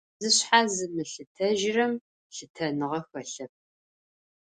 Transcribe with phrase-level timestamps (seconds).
[0.21, 1.93] Zışshe zımılhıtejırem
[2.33, 3.51] lhıtenığe xelhep.